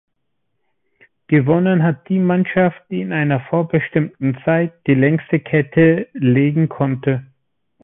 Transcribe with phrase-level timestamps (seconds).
[1.27, 7.23] Gewonnen hat die Mannschaft, die in einer vorbestimmten Zeit, die längste Kette legen konnte.